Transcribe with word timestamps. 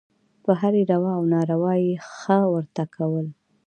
په 0.43 0.51
هرې 0.61 0.81
روا 0.91 1.11
او 1.17 1.23
ناروا 1.33 1.73
یې 1.83 1.93
«ښه» 2.13 2.39
ورته 2.53 2.83
کول. 2.95 3.27